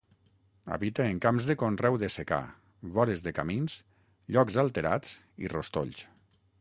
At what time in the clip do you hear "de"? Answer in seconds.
1.49-1.55, 2.03-2.09, 3.27-3.35